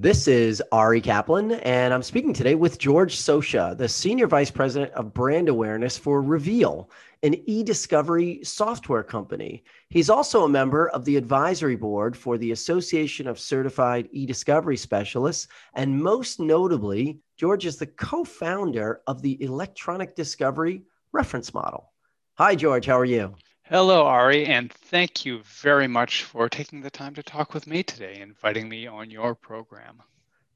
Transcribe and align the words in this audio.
This 0.00 0.28
is 0.28 0.62
Ari 0.70 1.00
Kaplan, 1.00 1.50
and 1.50 1.92
I'm 1.92 2.04
speaking 2.04 2.32
today 2.32 2.54
with 2.54 2.78
George 2.78 3.16
Socha, 3.16 3.76
the 3.76 3.88
Senior 3.88 4.28
Vice 4.28 4.48
President 4.48 4.92
of 4.92 5.12
Brand 5.12 5.48
Awareness 5.48 5.98
for 5.98 6.22
Reveal, 6.22 6.88
an 7.24 7.34
e 7.46 7.64
discovery 7.64 8.38
software 8.44 9.02
company. 9.02 9.64
He's 9.88 10.08
also 10.08 10.44
a 10.44 10.48
member 10.48 10.88
of 10.90 11.04
the 11.04 11.16
advisory 11.16 11.74
board 11.74 12.16
for 12.16 12.38
the 12.38 12.52
Association 12.52 13.26
of 13.26 13.40
Certified 13.40 14.08
e 14.12 14.24
discovery 14.24 14.76
Specialists. 14.76 15.48
And 15.74 16.00
most 16.00 16.38
notably, 16.38 17.18
George 17.36 17.66
is 17.66 17.76
the 17.76 17.88
co 17.88 18.22
founder 18.22 19.00
of 19.08 19.20
the 19.20 19.42
Electronic 19.42 20.14
Discovery 20.14 20.84
Reference 21.10 21.52
Model. 21.52 21.90
Hi, 22.34 22.54
George. 22.54 22.86
How 22.86 23.00
are 23.00 23.04
you? 23.04 23.34
Hello, 23.70 24.06
Ari, 24.06 24.46
and 24.46 24.72
thank 24.72 25.26
you 25.26 25.42
very 25.44 25.86
much 25.86 26.22
for 26.22 26.48
taking 26.48 26.80
the 26.80 26.88
time 26.88 27.14
to 27.14 27.22
talk 27.22 27.52
with 27.52 27.66
me 27.66 27.82
today, 27.82 28.18
inviting 28.18 28.66
me 28.66 28.86
on 28.86 29.10
your 29.10 29.34
program. 29.34 30.02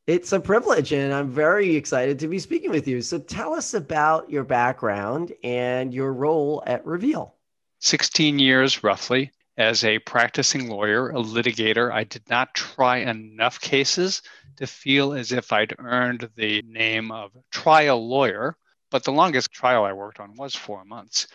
It's 0.06 0.32
a 0.32 0.40
privilege, 0.40 0.94
and 0.94 1.12
I'm 1.12 1.28
very 1.28 1.76
excited 1.76 2.18
to 2.20 2.26
be 2.26 2.38
speaking 2.38 2.70
with 2.70 2.88
you. 2.88 3.02
So, 3.02 3.18
tell 3.18 3.52
us 3.52 3.74
about 3.74 4.30
your 4.30 4.44
background 4.44 5.34
and 5.44 5.92
your 5.92 6.14
role 6.14 6.62
at 6.66 6.86
Reveal. 6.86 7.34
16 7.80 8.38
years 8.38 8.82
roughly 8.82 9.30
as 9.58 9.84
a 9.84 9.98
practicing 9.98 10.70
lawyer, 10.70 11.10
a 11.10 11.16
litigator. 11.16 11.92
I 11.92 12.04
did 12.04 12.26
not 12.30 12.54
try 12.54 12.96
enough 12.96 13.60
cases 13.60 14.22
to 14.56 14.66
feel 14.66 15.12
as 15.12 15.32
if 15.32 15.52
I'd 15.52 15.74
earned 15.78 16.30
the 16.34 16.62
name 16.62 17.12
of 17.12 17.32
trial 17.50 18.08
lawyer, 18.08 18.56
but 18.90 19.04
the 19.04 19.12
longest 19.12 19.52
trial 19.52 19.84
I 19.84 19.92
worked 19.92 20.18
on 20.18 20.34
was 20.34 20.54
four 20.54 20.86
months. 20.86 21.26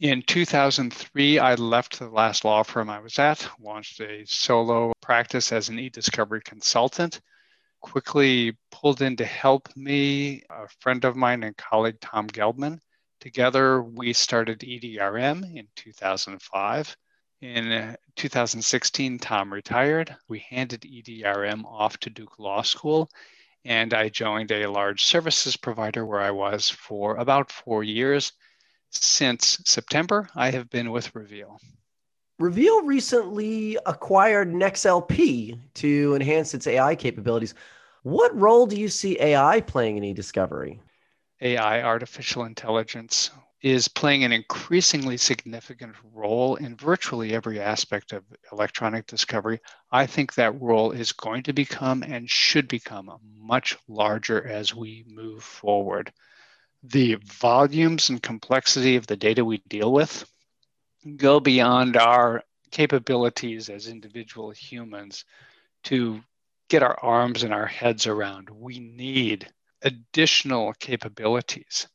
In 0.00 0.22
2003, 0.22 1.38
I 1.38 1.54
left 1.54 1.98
the 1.98 2.08
last 2.08 2.44
law 2.44 2.62
firm 2.62 2.90
I 2.90 3.00
was 3.00 3.18
at, 3.18 3.48
launched 3.60 4.00
a 4.00 4.24
solo 4.26 4.92
practice 5.00 5.52
as 5.52 5.68
an 5.68 5.78
e 5.78 5.88
discovery 5.88 6.42
consultant 6.44 7.20
quickly 7.84 8.56
pulled 8.70 9.02
in 9.02 9.14
to 9.14 9.26
help 9.26 9.68
me 9.76 10.42
a 10.48 10.66
friend 10.80 11.04
of 11.04 11.16
mine 11.16 11.42
and 11.42 11.54
colleague, 11.54 12.00
Tom 12.00 12.26
Gelbmann. 12.26 12.80
Together, 13.20 13.82
we 13.82 14.14
started 14.14 14.60
EDRM 14.60 15.54
in 15.54 15.68
2005. 15.76 16.96
In 17.42 17.70
uh, 17.70 17.94
2016, 18.16 19.18
Tom 19.18 19.52
retired. 19.52 20.16
We 20.28 20.38
handed 20.48 20.80
EDRM 20.80 21.66
off 21.66 21.98
to 21.98 22.10
Duke 22.10 22.38
Law 22.38 22.62
School, 22.62 23.10
and 23.66 23.92
I 23.92 24.08
joined 24.08 24.50
a 24.50 24.66
large 24.66 25.04
services 25.04 25.54
provider 25.58 26.06
where 26.06 26.22
I 26.22 26.30
was 26.30 26.70
for 26.70 27.16
about 27.16 27.52
four 27.52 27.84
years. 27.84 28.32
Since 28.94 29.60
September, 29.64 30.28
I 30.34 30.50
have 30.50 30.70
been 30.70 30.90
with 30.90 31.14
Reveal. 31.14 31.60
Reveal 32.38 32.82
recently 32.82 33.78
acquired 33.86 34.48
NexLP 34.48 35.58
to 35.74 36.14
enhance 36.14 36.52
its 36.54 36.66
AI 36.66 36.96
capabilities. 36.96 37.54
What 38.02 38.36
role 38.38 38.66
do 38.66 38.76
you 38.76 38.88
see 38.88 39.20
AI 39.20 39.60
playing 39.60 39.98
in 39.98 40.04
e-discovery? 40.04 40.80
AI, 41.40 41.82
artificial 41.82 42.44
intelligence, 42.44 43.30
is 43.62 43.88
playing 43.88 44.24
an 44.24 44.32
increasingly 44.32 45.16
significant 45.16 45.94
role 46.12 46.56
in 46.56 46.76
virtually 46.76 47.34
every 47.34 47.60
aspect 47.60 48.12
of 48.12 48.24
electronic 48.52 49.06
discovery. 49.06 49.60
I 49.90 50.06
think 50.06 50.34
that 50.34 50.60
role 50.60 50.90
is 50.92 51.12
going 51.12 51.44
to 51.44 51.52
become 51.52 52.02
and 52.02 52.28
should 52.28 52.68
become 52.68 53.10
much 53.38 53.76
larger 53.88 54.46
as 54.46 54.74
we 54.74 55.04
move 55.08 55.42
forward. 55.42 56.12
The 56.86 57.14
volumes 57.14 58.10
and 58.10 58.22
complexity 58.22 58.96
of 58.96 59.06
the 59.06 59.16
data 59.16 59.42
we 59.42 59.56
deal 59.68 59.90
with 59.90 60.30
go 61.16 61.40
beyond 61.40 61.96
our 61.96 62.42
capabilities 62.70 63.70
as 63.70 63.88
individual 63.88 64.50
humans 64.50 65.24
to 65.84 66.22
get 66.68 66.82
our 66.82 66.98
arms 67.00 67.42
and 67.42 67.54
our 67.54 67.64
heads 67.64 68.06
around. 68.06 68.50
We 68.50 68.80
need 68.80 69.50
additional 69.80 70.74
capabilities 70.74 71.88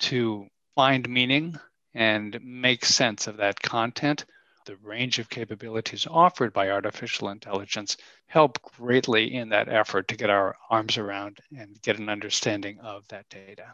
to 0.00 0.46
find 0.74 1.08
meaning 1.08 1.58
and 1.94 2.38
make 2.42 2.84
sense 2.84 3.26
of 3.26 3.38
that 3.38 3.58
content. 3.60 4.26
The 4.66 4.76
range 4.76 5.18
of 5.18 5.30
capabilities 5.30 6.06
offered 6.06 6.52
by 6.52 6.68
artificial 6.68 7.30
intelligence 7.30 7.96
help 8.26 8.60
greatly 8.60 9.34
in 9.34 9.48
that 9.50 9.70
effort 9.70 10.08
to 10.08 10.16
get 10.16 10.28
our 10.28 10.54
arms 10.68 10.98
around 10.98 11.38
and 11.56 11.80
get 11.80 11.98
an 11.98 12.10
understanding 12.10 12.78
of 12.80 13.08
that 13.08 13.26
data. 13.30 13.72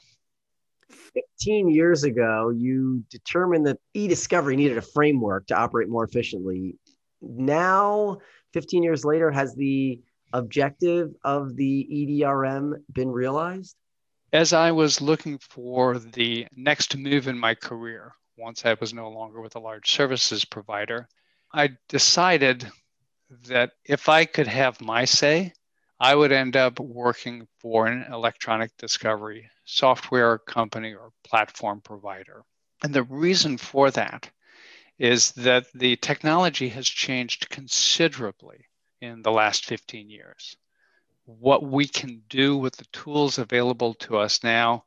15 0.91 1.71
years 1.71 2.05
ago, 2.05 2.51
you 2.51 3.05
determined 3.11 3.67
that 3.67 3.79
e 3.95 4.09
discovery 4.09 4.57
needed 4.57 4.79
a 4.79 4.83
framework 4.83 5.47
to 5.49 5.57
operate 5.57 5.89
more 5.89 6.05
efficiently. 6.05 6.77
Now, 7.23 8.19
15 8.53 8.83
years 8.83 9.05
later, 9.05 9.31
has 9.31 9.55
the 9.55 10.01
objective 10.33 11.11
of 11.25 11.57
the 11.57 11.87
EDRM 11.91 12.75
been 12.93 13.11
realized? 13.11 13.77
As 14.33 14.53
I 14.53 14.71
was 14.71 15.01
looking 15.01 15.39
for 15.39 15.99
the 15.99 16.47
next 16.55 16.97
move 16.97 17.27
in 17.27 17.39
my 17.39 17.55
career, 17.55 18.13
once 18.37 18.65
I 18.65 18.77
was 18.81 18.95
no 18.95 19.11
longer 19.11 19.41
with 19.41 19.57
a 19.57 19.61
large 19.61 19.91
services 19.91 20.45
provider, 20.45 21.09
I 21.53 21.71
decided 21.89 22.71
that 23.49 23.73
if 23.85 24.09
I 24.09 24.25
could 24.25 24.47
have 24.47 24.81
my 24.81 25.05
say, 25.05 25.53
I 26.03 26.15
would 26.15 26.33
end 26.33 26.57
up 26.57 26.81
working 26.81 27.47
for 27.59 27.87
an 27.87 28.11
electronic 28.11 28.75
discovery 28.79 29.51
software 29.67 30.39
company 30.39 30.95
or 30.95 31.13
platform 31.25 31.83
provider. 31.83 32.43
And 32.83 32.95
the 32.95 33.03
reason 33.03 33.59
for 33.59 33.91
that 33.91 34.31
is 34.99 35.33
that 35.33 35.67
the 35.75 35.97
technology 35.97 36.71
has 36.71 36.89
changed 36.89 37.51
considerably 37.51 38.67
in 39.03 39.21
the 39.21 39.31
last 39.31 39.67
15 39.67 40.09
years. 40.09 40.57
What 41.27 41.63
we 41.63 41.87
can 41.87 42.23
do 42.31 42.57
with 42.57 42.77
the 42.77 42.87
tools 42.93 43.39
available 43.39 43.93
to 43.95 44.17
us 44.17 44.43
now 44.43 44.85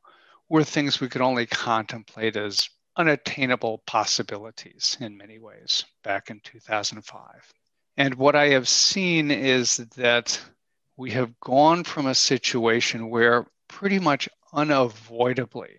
were 0.48 0.64
things 0.64 1.00
we 1.00 1.08
could 1.08 1.22
only 1.22 1.46
contemplate 1.46 2.36
as 2.36 2.68
unattainable 2.96 3.78
possibilities 3.86 4.96
in 5.00 5.16
many 5.16 5.38
ways 5.38 5.84
back 6.02 6.30
in 6.30 6.40
2005. 6.40 7.20
And 7.96 8.14
what 8.16 8.34
I 8.34 8.48
have 8.48 8.68
seen 8.68 9.30
is 9.30 9.76
that 9.96 10.40
we 10.96 11.10
have 11.10 11.38
gone 11.40 11.84
from 11.84 12.06
a 12.06 12.14
situation 12.14 13.10
where 13.10 13.46
pretty 13.68 13.98
much 13.98 14.28
unavoidably, 14.52 15.76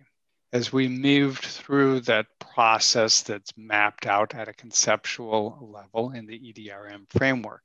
as 0.52 0.72
we 0.72 0.88
moved 0.88 1.44
through 1.44 2.00
that 2.00 2.26
process 2.38 3.22
that's 3.22 3.56
mapped 3.56 4.06
out 4.06 4.34
at 4.34 4.48
a 4.48 4.54
conceptual 4.54 5.70
level 5.72 6.10
in 6.10 6.26
the 6.26 6.38
EDRM 6.38 7.06
framework, 7.10 7.62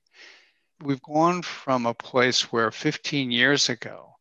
we've 0.81 1.01
gone 1.01 1.41
from 1.41 1.85
a 1.85 1.93
place 1.93 2.51
where 2.51 2.71
15 2.71 3.31
years 3.31 3.69
ago, 3.69 4.15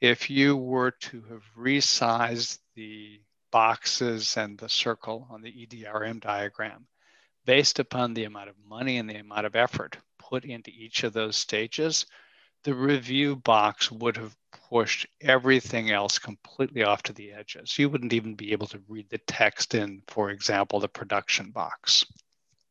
if 0.00 0.30
you 0.30 0.56
were 0.56 0.92
to 0.92 1.22
have 1.30 1.42
resized 1.56 2.58
the 2.74 3.20
boxes 3.52 4.36
and 4.36 4.56
the 4.58 4.68
circle 4.68 5.26
on 5.30 5.42
the 5.42 5.52
EDRM 5.52 6.20
diagram 6.20 6.86
based 7.44 7.78
upon 7.78 8.14
the 8.14 8.24
amount 8.24 8.48
of 8.48 8.54
money 8.66 8.96
and 8.96 9.08
the 9.10 9.16
amount 9.16 9.44
of 9.44 9.56
effort 9.56 9.98
put 10.18 10.44
into 10.44 10.70
each 10.70 11.04
of 11.04 11.12
those 11.12 11.36
stages, 11.36 12.06
the 12.64 12.74
review 12.74 13.36
box 13.36 13.90
would 13.90 14.16
have 14.16 14.36
pushed 14.70 15.06
everything 15.20 15.90
else 15.90 16.18
completely 16.18 16.84
off 16.84 17.02
to 17.02 17.12
the 17.12 17.32
edges. 17.32 17.78
You 17.78 17.88
wouldn't 17.88 18.12
even 18.12 18.34
be 18.34 18.52
able 18.52 18.66
to 18.68 18.80
read 18.88 19.08
the 19.10 19.18
text 19.18 19.74
in, 19.74 20.02
for 20.06 20.30
example, 20.30 20.80
the 20.80 20.88
production 20.88 21.50
box. 21.50 22.06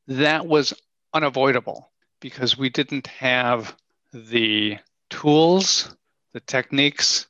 That 0.07 0.47
was 0.47 0.73
unavoidable 1.13 1.91
because 2.19 2.57
we 2.57 2.69
didn't 2.69 3.07
have 3.07 3.75
the 4.13 4.77
tools, 5.09 5.95
the 6.33 6.39
techniques, 6.39 7.27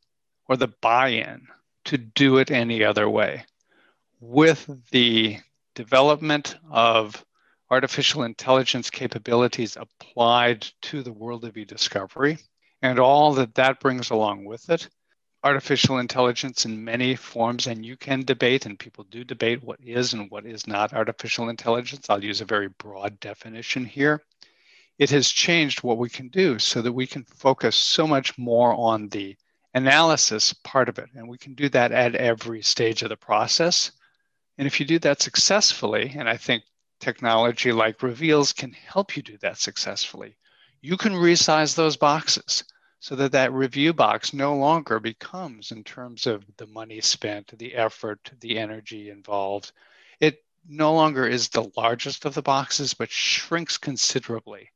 or 0.48 0.58
the 0.58 0.68
buy 0.68 1.10
in 1.10 1.48
to 1.86 1.98
do 1.98 2.38
it 2.38 2.52
any 2.52 2.84
other 2.84 3.10
way. 3.10 3.46
With 4.20 4.70
the 4.92 5.38
development 5.76 6.56
of 6.70 7.24
artificial 7.72 8.24
intelligence 8.24 8.90
capabilities 8.90 9.78
applied 9.78 10.68
to 10.82 11.04
the 11.04 11.14
world 11.14 11.46
of 11.46 11.58
e 11.58 11.66
discovery 11.66 12.38
and 12.82 13.00
all 13.00 13.34
that 13.34 13.56
that 13.56 13.80
brings 13.80 14.10
along 14.10 14.46
with 14.46 14.70
it, 14.70 14.90
artificial 15.44 16.00
intelligence 16.00 16.66
in 16.66 16.84
many 16.84 17.16
forms, 17.16 17.68
and 17.68 17.86
you 17.86 17.98
can 17.98 18.24
debate, 18.24 18.66
and 18.66 18.80
people 18.80 19.04
do 19.06 19.24
debate 19.24 19.64
what 19.64 19.80
is 19.84 20.14
and 20.14 20.32
what 20.32 20.46
is 20.46 20.66
not 20.68 20.94
artificial 20.94 21.50
intelligence. 21.50 22.10
I'll 22.10 22.24
use 22.24 22.42
a 22.42 22.46
very 22.46 22.70
broad 22.70 23.20
definition 23.20 23.86
here 23.86 24.24
it 25.00 25.10
has 25.12 25.30
changed 25.30 25.82
what 25.82 25.98
we 25.98 26.10
can 26.10 26.28
do 26.28 26.60
so 26.60 26.82
that 26.82 26.92
we 26.92 27.08
can 27.08 27.24
focus 27.24 27.78
so 27.78 28.06
much 28.06 28.38
more 28.38 28.74
on 28.74 29.08
the 29.08 29.36
analysis 29.74 30.52
part 30.52 30.90
of 30.90 31.00
it. 31.00 31.08
And 31.16 31.28
we 31.28 31.38
can 31.38 31.54
do 31.54 31.70
that 31.70 31.94
at 31.94 32.16
every 32.16 32.62
stage 32.62 33.02
of 33.02 33.10
the 33.10 33.16
process. 33.16 33.94
And 34.58 34.68
if 34.68 34.80
you 34.80 34.86
do 34.86 35.00
that 35.00 35.22
successfully, 35.22 36.14
and 36.18 36.28
I 36.28 36.36
think 36.36 36.64
technology 37.00 37.72
like 37.72 38.04
Reveals 38.04 38.54
can 38.54 38.72
help 38.72 39.16
you 39.16 39.24
do 39.24 39.38
that 39.40 39.58
successfully, 39.58 40.36
you 40.82 40.98
can 40.98 41.14
resize 41.14 41.76
those 41.76 41.98
boxes 41.98 42.64
so 43.00 43.16
that 43.16 43.32
that 43.32 43.54
review 43.54 43.94
box 43.94 44.34
no 44.34 44.56
longer 44.56 45.00
becomes 45.00 45.72
in 45.72 45.84
terms 45.84 46.28
of 46.28 46.46
the 46.58 46.68
money 46.68 47.00
spent 47.02 47.58
the 47.58 47.74
effort 47.76 48.32
the 48.42 48.58
energy 48.58 49.10
involved 49.10 49.72
it 50.20 50.44
no 50.68 50.94
longer 50.94 51.26
is 51.26 51.50
the 51.50 51.72
largest 51.78 52.26
of 52.26 52.34
the 52.34 52.42
boxes 52.42 52.94
but 52.94 53.10
shrinks 53.10 53.78
considerably. 53.78 54.70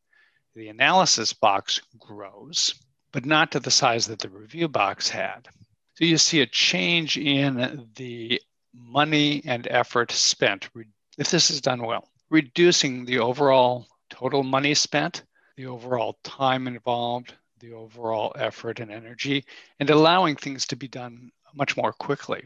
The 0.56 0.70
analysis 0.70 1.34
box 1.34 1.82
grows 2.00 2.76
but 3.12 3.26
not 3.26 3.52
to 3.52 3.60
the 3.60 3.72
size 3.72 4.08
that 4.08 4.20
the 4.20 4.30
review 4.30 4.68
box 4.68 5.08
had. 5.08 5.48
So 5.96 6.06
you 6.06 6.18
see 6.18 6.42
a 6.42 6.48
change 6.48 7.18
in 7.18 7.88
the 7.96 8.42
money 8.74 9.44
and 9.46 9.68
effort 9.70 10.12
spent. 10.12 10.70
If 11.18 11.30
this 11.30 11.52
is 11.52 11.62
done 11.62 11.84
well 11.84 12.10
reducing 12.34 13.06
the 13.06 13.20
overall 13.20 13.86
total 14.10 14.42
money 14.42 14.74
spent 14.74 15.24
the 15.56 15.68
overall 15.68 16.18
time 16.24 16.68
involved 16.68 17.36
the 17.60 17.72
overall 17.74 18.34
effort 18.36 18.80
and 18.80 18.92
energy 18.92 19.46
and 19.80 19.92
allowing 19.92 20.36
things 20.36 20.66
to 20.66 20.76
be 20.76 20.88
done 20.88 21.32
much 21.54 21.78
more 21.78 21.94
quickly. 21.94 22.44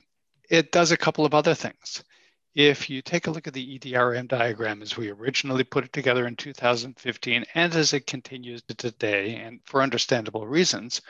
It 0.50 0.74
does 0.74 0.92
a 0.92 0.98
couple 0.98 1.26
of 1.26 1.34
other 1.34 1.56
things. 1.56 2.04
If 2.54 2.90
you 2.90 3.02
take 3.02 3.28
a 3.28 3.32
look 3.32 3.48
at 3.48 3.54
the 3.54 3.80
EDRM 3.80 4.28
diagram 4.28 4.82
as 4.82 4.98
we 4.98 5.10
originally 5.10 5.64
put 5.64 5.86
it 5.86 5.94
together 5.94 6.28
in 6.28 6.36
2015 6.36 7.46
and 7.56 7.74
as 7.74 7.94
it 7.94 8.06
continues 8.06 8.64
to 8.64 8.76
today, 8.76 9.36
and 9.36 9.62
for 9.64 9.82
understandable 9.82 10.46
reasons, 10.46 11.02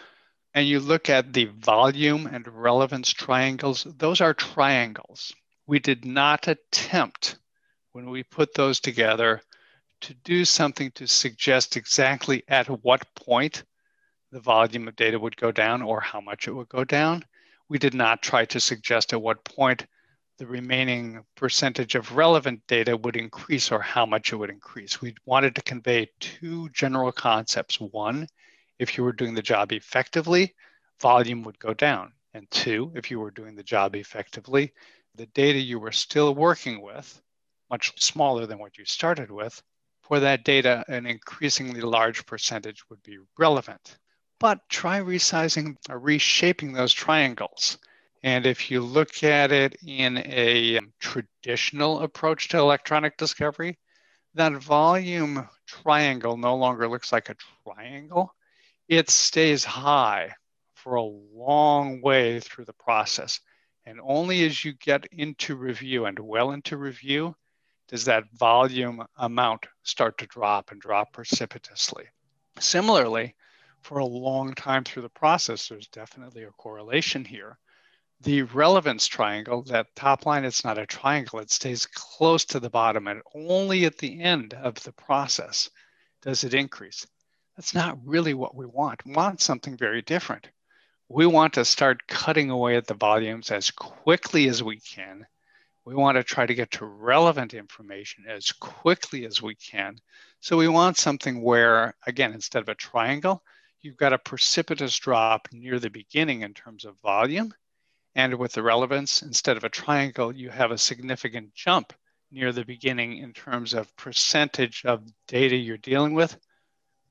and 0.53 0.67
you 0.67 0.79
look 0.79 1.09
at 1.09 1.33
the 1.33 1.45
volume 1.45 2.27
and 2.27 2.47
relevance 2.47 3.11
triangles, 3.11 3.87
those 3.97 4.21
are 4.21 4.35
triangles. 4.35 5.33
We 5.65 5.79
did 5.79 6.05
not 6.05 6.47
attempt 6.47 7.37
when 7.97 8.11
we 8.11 8.21
put 8.21 8.53
those 8.53 8.79
together 8.79 9.41
to 10.01 10.13
do 10.23 10.45
something 10.45 10.91
to 10.91 11.07
suggest 11.07 11.75
exactly 11.75 12.43
at 12.47 12.67
what 12.83 13.03
point 13.15 13.63
the 14.31 14.39
volume 14.39 14.87
of 14.87 14.95
data 14.95 15.17
would 15.17 15.35
go 15.35 15.51
down 15.51 15.81
or 15.81 15.99
how 15.99 16.21
much 16.21 16.47
it 16.47 16.51
would 16.51 16.69
go 16.69 16.83
down. 16.83 17.25
We 17.69 17.79
did 17.79 17.95
not 17.95 18.21
try 18.21 18.45
to 18.45 18.59
suggest 18.59 19.13
at 19.13 19.21
what 19.23 19.43
point 19.43 19.87
the 20.37 20.45
remaining 20.45 21.23
percentage 21.35 21.95
of 21.95 22.15
relevant 22.15 22.61
data 22.67 22.95
would 22.95 23.15
increase 23.15 23.71
or 23.71 23.81
how 23.81 24.05
much 24.05 24.31
it 24.31 24.35
would 24.35 24.51
increase. 24.51 25.01
We 25.01 25.15
wanted 25.25 25.55
to 25.55 25.63
convey 25.63 26.11
two 26.19 26.69
general 26.69 27.11
concepts. 27.11 27.79
One, 27.79 28.27
if 28.77 28.95
you 28.95 29.05
were 29.05 29.11
doing 29.11 29.33
the 29.33 29.41
job 29.41 29.71
effectively, 29.71 30.53
volume 31.01 31.41
would 31.45 31.57
go 31.57 31.73
down. 31.73 32.13
And 32.35 32.47
two, 32.51 32.91
if 32.93 33.09
you 33.09 33.19
were 33.19 33.31
doing 33.31 33.55
the 33.55 33.63
job 33.63 33.95
effectively, 33.95 34.71
the 35.15 35.25
data 35.25 35.57
you 35.57 35.79
were 35.79 35.91
still 35.91 36.35
working 36.35 36.83
with, 36.83 37.19
much 37.69 38.01
smaller 38.01 38.45
than 38.45 38.59
what 38.59 38.77
you 38.77 38.85
started 38.85 39.31
with, 39.31 39.61
for 40.01 40.19
that 40.19 40.43
data, 40.43 40.85
an 40.87 41.05
increasingly 41.05 41.81
large 41.81 42.25
percentage 42.25 42.83
would 42.89 43.03
be 43.03 43.17
relevant 43.37 43.97
but 44.39 44.59
try 44.69 44.99
resizing 44.99 45.75
or 45.89 45.99
reshaping 45.99 46.73
those 46.73 46.93
triangles. 46.93 47.77
And 48.23 48.45
if 48.45 48.69
you 48.69 48.81
look 48.81 49.23
at 49.23 49.51
it 49.51 49.75
in 49.85 50.17
a 50.25 50.77
um, 50.77 50.93
traditional 50.99 52.01
approach 52.01 52.49
to 52.49 52.57
electronic 52.57 53.17
discovery, 53.17 53.77
that 54.33 54.53
volume 54.53 55.47
triangle 55.65 56.37
no 56.37 56.55
longer 56.55 56.87
looks 56.87 57.11
like 57.11 57.29
a 57.29 57.35
triangle. 57.63 58.33
It 58.87 59.09
stays 59.09 59.63
high 59.63 60.33
for 60.75 60.95
a 60.95 61.03
long 61.03 62.01
way 62.01 62.39
through 62.39 62.65
the 62.65 62.73
process. 62.73 63.39
And 63.85 63.99
only 64.03 64.45
as 64.45 64.63
you 64.63 64.73
get 64.73 65.05
into 65.11 65.55
review 65.55 66.05
and 66.05 66.19
well 66.19 66.51
into 66.51 66.77
review 66.77 67.35
does 67.87 68.05
that 68.05 68.29
volume 68.33 69.05
amount 69.17 69.65
start 69.83 70.17
to 70.17 70.25
drop 70.27 70.71
and 70.71 70.81
drop 70.81 71.13
precipitously. 71.13 72.05
Similarly, 72.59 73.35
for 73.81 73.99
a 73.99 74.05
long 74.05 74.53
time 74.53 74.83
through 74.83 75.03
the 75.03 75.09
process, 75.09 75.67
there's 75.67 75.87
definitely 75.87 76.43
a 76.43 76.51
correlation 76.51 77.23
here. 77.23 77.57
The 78.21 78.41
relevance 78.41 79.07
triangle, 79.07 79.61
that 79.63 79.95
top 79.95 80.25
line, 80.25 80.43
it's 80.43 80.65
not 80.65 80.79
a 80.79 80.85
triangle, 80.85 81.39
it 81.39 81.51
stays 81.51 81.85
close 81.85 82.45
to 82.45 82.59
the 82.59 82.69
bottom, 82.69 83.07
and 83.07 83.21
only 83.35 83.85
at 83.85 83.97
the 83.97 84.21
end 84.21 84.53
of 84.55 84.75
the 84.83 84.91
process 84.91 85.69
does 86.21 86.43
it 86.43 86.53
increase. 86.53 87.05
That's 87.55 87.73
not 87.73 87.99
really 88.03 88.33
what 88.33 88.55
we 88.55 88.65
want. 88.65 89.05
We 89.05 89.13
want 89.13 89.41
something 89.41 89.77
very 89.77 90.01
different. 90.01 90.49
We 91.09 91.25
want 91.25 91.53
to 91.53 91.63
start 91.63 92.07
cutting 92.07 92.49
away 92.49 92.75
at 92.75 92.87
the 92.87 92.95
volumes 92.95 93.51
as 93.51 93.71
quickly 93.71 94.49
as 94.49 94.61
we 94.61 94.79
can. 94.79 95.25
We 95.87 95.95
want 95.95 96.17
to 96.17 96.23
try 96.25 96.45
to 96.45 96.53
get 96.53 96.71
to 96.71 96.85
relevant 96.85 97.53
information 97.53 98.25
as 98.27 98.51
quickly 98.51 99.25
as 99.25 99.41
we 99.41 99.55
can. 99.55 99.95
So 100.41 100.57
we 100.57 100.67
want 100.67 100.97
something 100.97 101.41
where, 101.41 101.95
again, 102.05 102.33
instead 102.33 102.61
of 102.61 102.67
a 102.67 102.75
triangle, 102.75 103.41
you've 103.79 103.95
got 103.95 104.11
a 104.11 104.17
precipitous 104.17 104.97
drop 104.97 105.47
near 105.53 105.79
the 105.79 105.89
beginning 105.89 106.41
in 106.41 106.53
terms 106.53 106.83
of 106.83 106.99
volume. 106.99 107.53
And 108.15 108.33
with 108.33 108.51
the 108.51 108.63
relevance, 108.63 109.21
instead 109.21 109.55
of 109.55 109.63
a 109.63 109.69
triangle, 109.69 110.35
you 110.35 110.49
have 110.49 110.71
a 110.71 110.77
significant 110.77 111.53
jump 111.55 111.93
near 112.33 112.51
the 112.51 112.65
beginning 112.65 113.19
in 113.19 113.31
terms 113.31 113.73
of 113.73 113.95
percentage 113.95 114.83
of 114.83 115.05
data 115.29 115.55
you're 115.55 115.77
dealing 115.77 116.15
with, 116.15 116.37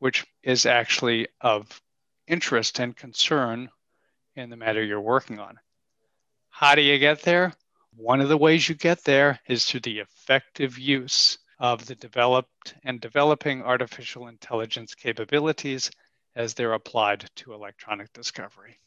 which 0.00 0.26
is 0.42 0.66
actually 0.66 1.28
of 1.40 1.80
interest 2.26 2.78
and 2.78 2.94
concern 2.94 3.70
in 4.34 4.50
the 4.50 4.56
matter 4.56 4.84
you're 4.84 5.00
working 5.00 5.38
on. 5.38 5.58
How 6.50 6.74
do 6.74 6.82
you 6.82 6.98
get 6.98 7.22
there? 7.22 7.54
One 7.96 8.20
of 8.20 8.28
the 8.28 8.36
ways 8.36 8.68
you 8.68 8.74
get 8.74 9.04
there 9.04 9.40
is 9.48 9.64
through 9.64 9.80
the 9.80 10.00
effective 10.00 10.78
use 10.78 11.38
of 11.58 11.86
the 11.86 11.94
developed 11.94 12.74
and 12.84 13.00
developing 13.00 13.62
artificial 13.62 14.28
intelligence 14.28 14.94
capabilities 14.94 15.90
as 16.34 16.52
they're 16.52 16.74
applied 16.74 17.30
to 17.36 17.54
electronic 17.54 18.12
discovery. 18.12 18.78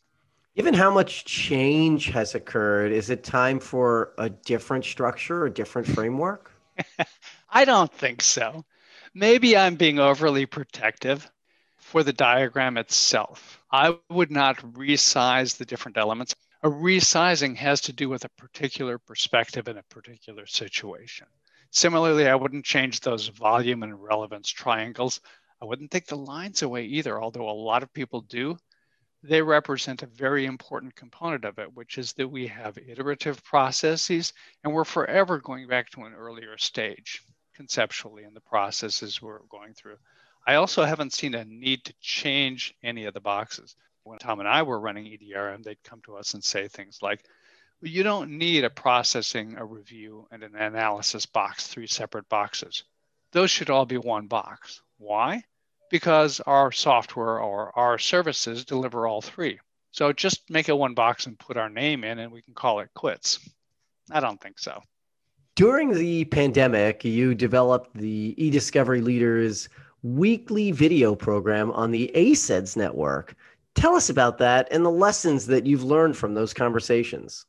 Given 0.55 0.75
how 0.75 0.93
much 0.93 1.25
change 1.25 2.05
has 2.09 2.35
occurred, 2.35 2.91
is 2.91 3.09
it 3.09 3.23
time 3.23 3.59
for 3.59 4.13
a 4.19 4.29
different 4.29 4.85
structure, 4.85 5.45
a 5.45 5.49
different 5.49 5.87
framework? 5.87 6.51
I 7.49 7.65
don't 7.65 7.91
think 7.91 8.21
so. 8.21 8.63
Maybe 9.15 9.57
I'm 9.57 9.75
being 9.75 9.97
overly 9.97 10.45
protective 10.45 11.31
for 11.77 12.03
the 12.03 12.13
diagram 12.13 12.77
itself. 12.77 13.59
I 13.71 13.97
would 14.11 14.29
not 14.29 14.57
resize 14.57 15.57
the 15.57 15.65
different 15.65 15.97
elements. 15.97 16.35
A 16.61 16.69
resizing 16.69 17.55
has 17.55 17.79
to 17.81 17.93
do 17.93 18.09
with 18.09 18.25
a 18.25 18.29
particular 18.29 18.97
perspective 18.97 19.69
in 19.69 19.77
a 19.77 19.83
particular 19.83 20.45
situation. 20.45 21.27
Similarly, 21.71 22.27
I 22.27 22.35
wouldn't 22.35 22.65
change 22.65 22.99
those 22.99 23.29
volume 23.29 23.81
and 23.81 24.03
relevance 24.03 24.49
triangles. 24.49 25.21
I 25.61 25.65
wouldn't 25.65 25.89
take 25.89 26.07
the 26.07 26.17
lines 26.17 26.61
away 26.61 26.83
either, 26.83 27.21
although 27.21 27.49
a 27.49 27.51
lot 27.51 27.81
of 27.81 27.93
people 27.93 28.19
do. 28.19 28.57
They 29.23 29.41
represent 29.41 30.03
a 30.03 30.07
very 30.07 30.45
important 30.45 30.95
component 30.95 31.45
of 31.45 31.59
it, 31.59 31.73
which 31.73 31.97
is 31.97 32.11
that 32.13 32.27
we 32.27 32.47
have 32.47 32.77
iterative 32.77 33.41
processes 33.45 34.33
and 34.61 34.73
we're 34.73 34.83
forever 34.83 35.39
going 35.39 35.65
back 35.67 35.89
to 35.91 36.03
an 36.03 36.13
earlier 36.13 36.57
stage 36.57 37.21
conceptually 37.53 38.25
in 38.25 38.33
the 38.33 38.41
processes 38.41 39.21
we're 39.21 39.39
going 39.49 39.75
through. 39.75 39.97
I 40.45 40.55
also 40.55 40.83
haven't 40.83 41.13
seen 41.13 41.35
a 41.35 41.45
need 41.45 41.85
to 41.85 41.93
change 42.01 42.73
any 42.83 43.05
of 43.05 43.13
the 43.13 43.21
boxes. 43.21 43.77
When 44.03 44.17
Tom 44.19 44.39
and 44.39 44.49
I 44.49 44.63
were 44.63 44.79
running 44.79 45.05
EDRM, 45.05 45.63
they'd 45.63 45.83
come 45.83 46.01
to 46.05 46.15
us 46.15 46.33
and 46.33 46.43
say 46.43 46.67
things 46.67 46.99
like, 47.01 47.23
well, 47.81 47.91
you 47.91 48.03
don't 48.03 48.37
need 48.37 48.63
a 48.63 48.69
processing, 48.69 49.55
a 49.57 49.65
review, 49.65 50.27
and 50.31 50.43
an 50.43 50.55
analysis 50.55 51.25
box, 51.25 51.67
three 51.67 51.87
separate 51.87 52.27
boxes. 52.29 52.83
Those 53.31 53.51
should 53.51 53.69
all 53.69 53.85
be 53.85 53.97
one 53.97 54.27
box. 54.27 54.81
Why? 54.97 55.43
Because 55.89 56.39
our 56.41 56.71
software 56.71 57.39
or 57.39 57.77
our 57.77 57.97
services 57.97 58.65
deliver 58.65 59.07
all 59.07 59.21
three. 59.21 59.59
So 59.91 60.13
just 60.13 60.49
make 60.49 60.69
it 60.69 60.77
one 60.77 60.93
box 60.93 61.25
and 61.25 61.39
put 61.39 61.57
our 61.57 61.69
name 61.69 62.03
in 62.03 62.19
and 62.19 62.31
we 62.31 62.41
can 62.41 62.53
call 62.53 62.79
it 62.79 62.89
quits. 62.93 63.39
I 64.11 64.19
don't 64.19 64.39
think 64.41 64.59
so. 64.59 64.81
During 65.55 65.93
the 65.93 66.25
pandemic, 66.25 67.03
you 67.03 67.35
developed 67.35 67.95
the 67.95 68.35
eDiscovery 68.37 69.03
Leaders 69.03 69.67
weekly 70.03 70.71
video 70.71 71.15
program 71.15 71.71
on 71.71 71.91
the 71.91 72.11
ACEDS 72.15 72.77
network. 72.77 73.35
Tell 73.75 73.95
us 73.95 74.09
about 74.09 74.39
that 74.39 74.67
and 74.71 74.85
the 74.85 74.91
lessons 74.91 75.45
that 75.45 75.65
you've 75.65 75.83
learned 75.83 76.17
from 76.17 76.33
those 76.33 76.53
conversations. 76.53 77.45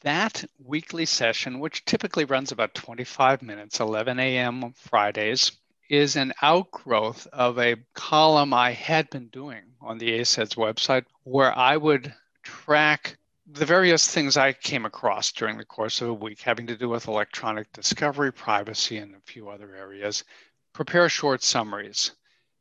That 0.00 0.44
weekly 0.58 1.04
session, 1.04 1.60
which 1.60 1.84
typically 1.84 2.24
runs 2.24 2.50
about 2.50 2.74
25 2.74 3.42
minutes, 3.42 3.78
11 3.78 4.18
a.m. 4.18 4.72
Fridays, 4.74 5.52
is 5.90 6.16
an 6.16 6.32
outgrowth 6.40 7.26
of 7.32 7.58
a 7.58 7.76
column 7.94 8.54
I 8.54 8.72
had 8.72 9.10
been 9.10 9.28
doing 9.28 9.64
on 9.82 9.98
the 9.98 10.12
ACEDS 10.18 10.54
website 10.54 11.04
where 11.24 11.56
I 11.56 11.76
would 11.76 12.14
track 12.42 13.18
the 13.46 13.66
various 13.66 14.08
things 14.08 14.36
I 14.36 14.52
came 14.52 14.86
across 14.86 15.32
during 15.32 15.58
the 15.58 15.64
course 15.64 16.00
of 16.00 16.08
a 16.08 16.14
week 16.14 16.40
having 16.40 16.66
to 16.68 16.76
do 16.76 16.88
with 16.88 17.08
electronic 17.08 17.72
discovery, 17.72 18.32
privacy, 18.32 18.96
and 18.98 19.14
a 19.14 19.20
few 19.20 19.48
other 19.50 19.74
areas, 19.74 20.24
prepare 20.72 21.08
short 21.08 21.42
summaries. 21.42 22.12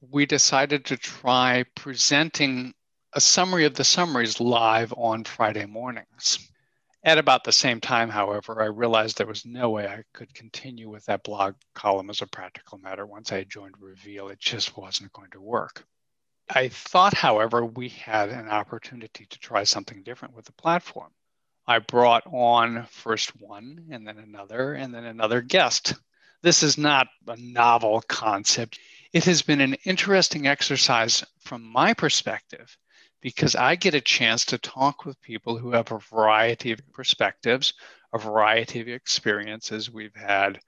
We 0.02 0.26
decided 0.26 0.86
to 0.86 0.98
try 0.98 1.64
presenting 1.76 2.74
a 3.14 3.22
summary 3.22 3.66
of 3.66 3.74
the 3.74 3.84
summaries 3.84 4.40
live 4.40 4.94
on 4.98 5.24
Friday 5.24 5.66
mornings. 5.66 6.52
At 7.04 7.18
about 7.18 7.46
the 7.46 7.54
same 7.54 7.80
time, 7.80 8.10
however, 8.10 8.62
I 8.62 8.66
realized 8.66 9.18
there 9.18 9.26
was 9.26 9.46
no 9.46 9.70
way 9.70 9.88
I 9.88 10.04
could 10.14 10.34
continue 10.34 10.90
with 10.90 11.06
that 11.06 11.24
blog 11.24 11.56
column 11.74 12.10
as 12.10 12.22
a 12.22 12.28
practical 12.28 12.80
matter. 12.80 13.06
Once 13.06 13.32
I 13.32 13.46
joined 13.46 13.76
Reveal, 13.80 14.28
it 14.28 14.40
just 14.40 14.76
wasn't 14.76 15.14
going 15.14 15.32
to 15.32 15.42
work. 15.42 15.86
I 16.50 16.68
thought, 16.68 17.14
however, 17.14 17.66
we 17.66 17.90
had 17.90 18.30
an 18.30 18.50
opportunity 18.50 19.26
to 19.26 19.40
try 19.40 19.64
something 19.64 20.04
different 20.04 20.36
with 20.36 20.46
the 20.46 20.54
platform. 20.54 21.12
I 21.66 21.80
brought 21.80 22.24
on 22.28 22.86
first 22.88 23.40
one 23.40 23.88
and 23.90 24.06
then 24.06 24.18
another 24.18 24.74
and 24.74 24.94
then 24.94 25.06
another 25.06 25.42
guest. 25.42 25.94
This 26.42 26.62
is 26.62 26.78
not 26.78 27.08
a 27.26 27.38
novel 27.38 28.02
concept. 28.02 28.80
It 29.14 29.24
has 29.24 29.42
been 29.42 29.62
an 29.62 29.76
interesting 29.86 30.46
exercise 30.46 31.24
from 31.40 31.64
my 31.64 31.94
perspective 31.94 32.78
because 33.22 33.56
I 33.56 33.76
get 33.76 33.96
a 33.96 34.02
chance 34.02 34.46
to 34.46 34.58
talk 34.58 35.06
with 35.06 35.22
people 35.22 35.58
who 35.58 35.72
have 35.72 35.92
a 35.92 36.00
variety 36.00 36.72
of 36.72 36.80
perspectives, 36.94 37.74
a 38.14 38.18
variety 38.18 38.82
of 38.82 38.88
experiences. 38.88 39.92
We've 39.92 40.16
had 40.16 40.60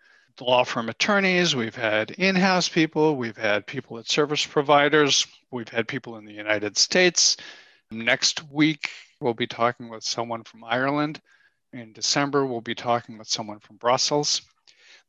law 0.41 0.63
firm 0.63 0.89
attorneys, 0.89 1.56
we've 1.56 1.75
had 1.75 2.12
in 2.12 2.36
house 2.36 2.70
people, 2.70 3.15
we've 3.15 3.38
had 3.38 3.68
people 3.68 3.98
at 4.00 4.10
service 4.10 4.46
providers, 4.46 5.27
we've 5.51 5.70
had 5.70 5.88
people 5.88 6.18
in 6.18 6.25
the 6.25 6.34
United 6.34 6.77
States. 6.77 7.38
Next 7.91 8.50
week, 8.50 8.89
we'll 9.20 9.34
be 9.34 9.48
talking 9.48 9.89
with 9.89 10.03
someone 10.03 10.44
from 10.44 10.63
Ireland. 10.63 11.22
In 11.74 11.94
December, 11.94 12.46
we'll 12.46 12.62
be 12.62 12.75
talking 12.75 13.18
with 13.18 13.27
someone 13.27 13.60
from 13.60 13.77
Brussels. 13.77 14.41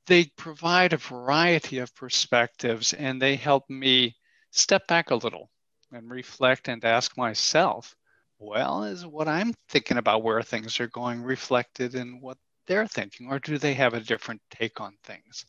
They 0.06 0.24
provide 0.36 0.92
a 0.92 0.98
variety 0.98 1.78
of 1.78 1.94
perspectives 1.94 2.92
and 2.92 3.20
they 3.20 3.36
help 3.36 3.68
me 3.70 4.16
step 4.50 4.86
back 4.88 5.10
a 5.10 5.14
little 5.14 5.50
and 5.92 6.10
reflect 6.10 6.68
and 6.68 6.84
ask 6.84 7.16
myself, 7.16 7.94
well, 8.38 8.84
is 8.84 9.04
what 9.04 9.28
I'm 9.28 9.52
thinking 9.68 9.98
about 9.98 10.22
where 10.22 10.42
things 10.42 10.80
are 10.80 10.86
going 10.86 11.22
reflected 11.22 11.94
in 11.94 12.20
what 12.20 12.38
they're 12.66 12.86
thinking, 12.86 13.26
or 13.28 13.38
do 13.38 13.58
they 13.58 13.74
have 13.74 13.94
a 13.94 14.00
different 14.00 14.40
take 14.50 14.80
on 14.80 14.96
things? 15.04 15.44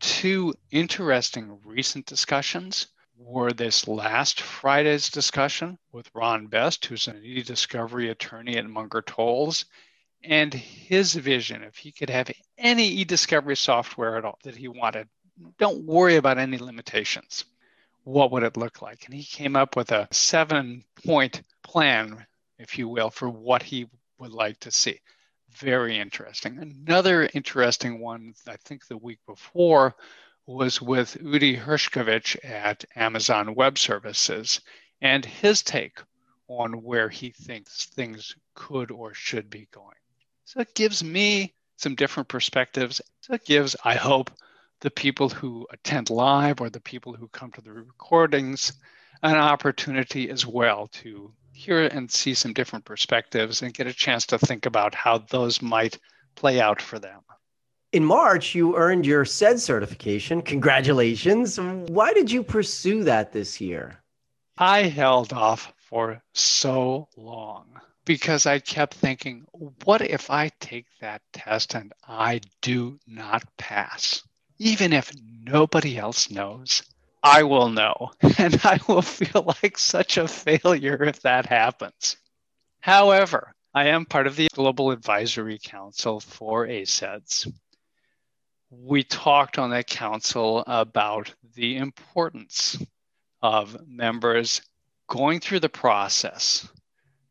Two 0.00 0.52
interesting 0.70 1.58
recent 1.64 2.06
discussions 2.06 2.88
were 3.16 3.52
this 3.52 3.86
last 3.86 4.40
Friday's 4.40 5.08
discussion 5.10 5.78
with 5.92 6.10
Ron 6.14 6.46
Best, 6.46 6.86
who's 6.86 7.08
an 7.08 7.20
e-discovery 7.22 8.08
attorney 8.08 8.56
at 8.56 8.66
Munger 8.66 9.02
Tolles, 9.02 9.66
and 10.24 10.52
his 10.52 11.14
vision 11.14 11.62
if 11.62 11.76
he 11.76 11.92
could 11.92 12.10
have 12.10 12.30
any 12.58 12.88
e-discovery 12.88 13.56
software 13.56 14.16
at 14.16 14.24
all 14.24 14.38
that 14.44 14.56
he 14.56 14.68
wanted. 14.68 15.08
Don't 15.58 15.84
worry 15.84 16.16
about 16.16 16.38
any 16.38 16.58
limitations. 16.58 17.44
What 18.04 18.32
would 18.32 18.42
it 18.42 18.56
look 18.56 18.82
like? 18.82 19.04
And 19.04 19.14
he 19.14 19.24
came 19.24 19.56
up 19.56 19.76
with 19.76 19.92
a 19.92 20.08
seven 20.10 20.84
point 21.04 21.42
plan, 21.62 22.26
if 22.58 22.78
you 22.78 22.88
will, 22.88 23.10
for 23.10 23.28
what 23.28 23.62
he 23.62 23.86
would 24.18 24.32
like 24.32 24.58
to 24.60 24.70
see. 24.70 25.00
Very 25.50 25.98
interesting. 25.98 26.58
Another 26.58 27.28
interesting 27.34 28.00
one, 28.00 28.34
I 28.48 28.56
think 28.56 28.86
the 28.86 28.96
week 28.96 29.18
before, 29.26 29.94
was 30.46 30.82
with 30.82 31.16
Udi 31.22 31.58
Hershkovich 31.58 32.36
at 32.44 32.84
Amazon 32.96 33.54
Web 33.54 33.78
Services 33.78 34.60
and 35.00 35.24
his 35.24 35.62
take 35.62 36.00
on 36.48 36.82
where 36.82 37.08
he 37.08 37.30
thinks 37.30 37.86
things 37.86 38.34
could 38.54 38.90
or 38.90 39.14
should 39.14 39.48
be 39.48 39.68
going. 39.72 39.96
So 40.44 40.60
it 40.60 40.74
gives 40.74 41.04
me 41.04 41.54
some 41.76 41.94
different 41.94 42.28
perspectives. 42.28 43.00
So 43.20 43.34
it 43.34 43.44
gives, 43.44 43.76
I 43.84 43.94
hope, 43.94 44.30
the 44.82 44.90
people 44.90 45.28
who 45.28 45.66
attend 45.70 46.10
live 46.10 46.60
or 46.60 46.68
the 46.68 46.80
people 46.80 47.14
who 47.14 47.28
come 47.28 47.50
to 47.52 47.60
the 47.60 47.72
recordings 47.72 48.72
an 49.22 49.36
opportunity 49.36 50.28
as 50.28 50.44
well 50.44 50.88
to 50.88 51.32
hear 51.52 51.86
and 51.86 52.10
see 52.10 52.34
some 52.34 52.52
different 52.52 52.84
perspectives 52.84 53.62
and 53.62 53.72
get 53.72 53.86
a 53.86 53.92
chance 53.92 54.26
to 54.26 54.38
think 54.38 54.66
about 54.66 54.94
how 54.94 55.18
those 55.18 55.62
might 55.62 55.98
play 56.34 56.60
out 56.60 56.82
for 56.82 56.98
them. 56.98 57.20
In 57.92 58.04
March, 58.04 58.54
you 58.54 58.76
earned 58.76 59.06
your 59.06 59.24
CEDS 59.24 59.60
certification. 59.60 60.42
Congratulations. 60.42 61.60
Why 61.60 62.12
did 62.12 62.30
you 62.30 62.42
pursue 62.42 63.04
that 63.04 63.32
this 63.32 63.60
year? 63.60 64.02
I 64.58 64.82
held 64.82 65.32
off 65.32 65.72
for 65.76 66.20
so 66.32 67.08
long 67.16 67.80
because 68.04 68.46
I 68.46 68.58
kept 68.58 68.94
thinking, 68.94 69.44
what 69.84 70.00
if 70.00 70.30
I 70.30 70.50
take 70.58 70.86
that 71.00 71.22
test 71.32 71.74
and 71.74 71.92
I 72.08 72.40
do 72.62 72.98
not 73.06 73.44
pass? 73.58 74.22
Even 74.58 74.92
if 74.92 75.12
nobody 75.44 75.98
else 75.98 76.30
knows, 76.30 76.82
I 77.22 77.42
will 77.42 77.68
know. 77.68 78.12
And 78.38 78.60
I 78.64 78.80
will 78.88 79.02
feel 79.02 79.54
like 79.62 79.78
such 79.78 80.16
a 80.16 80.28
failure 80.28 81.02
if 81.04 81.20
that 81.22 81.46
happens. 81.46 82.16
However, 82.80 83.52
I 83.74 83.88
am 83.88 84.06
part 84.06 84.26
of 84.26 84.36
the 84.36 84.48
Global 84.52 84.90
Advisory 84.90 85.58
Council 85.58 86.20
for 86.20 86.66
ACEDS 86.66 87.46
we 88.72 89.02
talked 89.02 89.58
on 89.58 89.70
that 89.70 89.86
council 89.86 90.64
about 90.66 91.34
the 91.54 91.76
importance 91.76 92.82
of 93.42 93.86
members 93.86 94.62
going 95.08 95.40
through 95.40 95.60
the 95.60 95.68
process, 95.68 96.66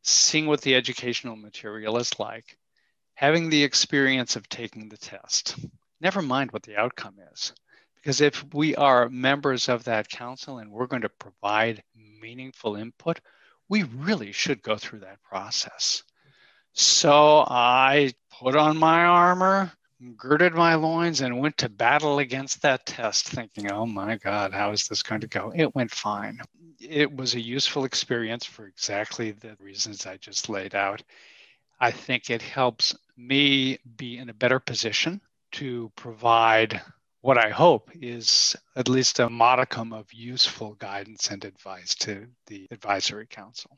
seeing 0.03 0.45
what 0.45 0.61
the 0.61 0.75
educational 0.75 1.35
material 1.35 1.97
is 1.97 2.19
like, 2.19 2.57
having 3.15 3.49
the 3.49 3.63
experience 3.63 4.35
of 4.35 4.47
taking 4.49 4.87
the 4.87 4.97
test. 4.97 5.55
Never 6.01 6.23
mind 6.23 6.51
what 6.51 6.63
the 6.63 6.77
outcome 6.77 7.15
is. 7.31 7.53
Because 7.95 8.21
if 8.21 8.43
we 8.53 8.75
are 8.75 9.07
members 9.07 9.69
of 9.69 9.83
that 9.83 10.09
council 10.09 10.57
and 10.57 10.71
we're 10.71 10.87
going 10.87 11.03
to 11.03 11.09
provide 11.09 11.83
meaningful 12.19 12.75
input, 12.75 13.19
we 13.69 13.83
really 13.83 14.31
should 14.31 14.63
go 14.63 14.75
through 14.75 14.99
that 14.99 15.21
process. 15.21 16.01
So 16.73 17.45
I 17.47 18.13
put 18.39 18.55
on 18.55 18.77
my 18.77 19.05
armor, 19.05 19.71
girded 20.17 20.55
my 20.55 20.73
loins 20.73 21.21
and 21.21 21.39
went 21.39 21.59
to 21.59 21.69
battle 21.69 22.17
against 22.17 22.63
that 22.63 22.87
test, 22.87 23.27
thinking, 23.27 23.71
oh 23.71 23.85
my 23.85 24.15
God, 24.17 24.53
how 24.53 24.71
is 24.71 24.87
this 24.87 25.03
going 25.03 25.21
to 25.21 25.27
go? 25.27 25.53
It 25.55 25.75
went 25.75 25.91
fine. 25.91 26.41
It 26.79 27.15
was 27.15 27.35
a 27.35 27.41
useful 27.41 27.85
experience 27.85 28.45
for 28.45 28.65
exactly 28.65 29.31
the 29.31 29.55
reasons 29.59 30.07
I 30.07 30.17
just 30.17 30.49
laid 30.49 30.73
out. 30.73 31.03
I 31.79 31.91
think 31.91 32.31
it 32.31 32.41
helps 32.41 32.95
me 33.15 33.77
be 33.97 34.17
in 34.17 34.29
a 34.29 34.33
better 34.33 34.59
position 34.59 35.21
to 35.53 35.91
provide 35.95 36.81
what 37.21 37.37
I 37.37 37.49
hope 37.49 37.91
is 37.93 38.55
at 38.75 38.89
least 38.89 39.19
a 39.19 39.29
modicum 39.29 39.93
of 39.93 40.11
useful 40.11 40.73
guidance 40.73 41.29
and 41.29 41.45
advice 41.45 41.93
to 41.95 42.27
the 42.47 42.67
advisory 42.71 43.27
council. 43.27 43.77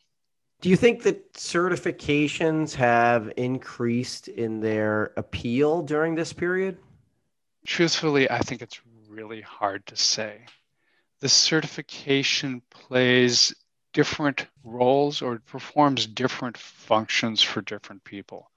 Do 0.61 0.69
you 0.69 0.77
think 0.77 1.03
that 1.03 1.33
certifications 1.33 2.73
have 2.75 3.33
increased 3.35 4.29
in 4.29 4.61
their 4.61 5.11
appeal 5.17 5.81
during 5.81 6.15
this 6.15 6.31
period? 6.31 6.77
Truthfully, 7.65 8.31
I 8.31 8.39
think 8.39 8.61
it's 8.61 8.79
really 9.09 9.41
hard 9.41 9.85
to 9.87 9.97
say. 9.97 10.45
The 11.19 11.27
certification 11.27 12.61
plays 12.69 13.53
different 13.91 14.47
roles 14.63 15.21
or 15.21 15.39
performs 15.39 16.07
different 16.07 16.57
functions 16.57 17.41
for 17.41 17.61
different 17.61 18.03
people. 18.03 18.49